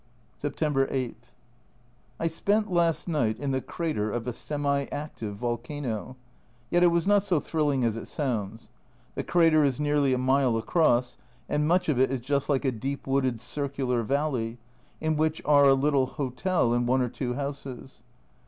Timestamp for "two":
17.09-17.35